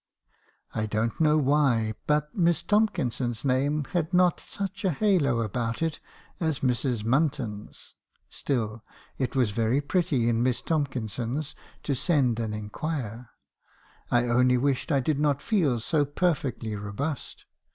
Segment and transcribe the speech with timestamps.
[0.73, 5.99] "I don't know why, but Miss Tomkinsons' name had not such a halo about it
[6.39, 7.03] as Mrs.
[7.03, 7.93] Munton's.
[8.27, 8.83] Still
[9.19, 11.53] it was very pretty in Miss Tomkinsons
[11.83, 13.29] to send and inquire.
[14.09, 17.45] I only wished I did not feel so perfectly robust.